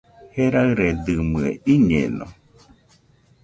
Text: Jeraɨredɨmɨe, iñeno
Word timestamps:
Jeraɨredɨmɨe, 0.35 1.47
iñeno 1.73 2.25